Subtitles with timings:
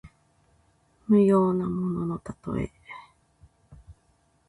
[1.07, 2.71] 無用なもののたとえ。